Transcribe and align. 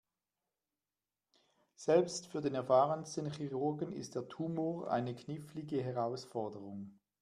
Selbst 1.75 2.25
für 2.25 2.41
den 2.41 2.55
erfahrensten 2.55 3.31
Chirurgen 3.33 3.91
ist 3.91 4.15
der 4.15 4.27
Tumor 4.27 4.89
eine 4.89 5.13
knifflige 5.13 5.83
Herausforderung. 5.83 6.97